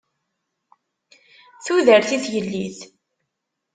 Tudert 1.65 2.09
i 2.15 2.17
tgellidt! 2.23 2.79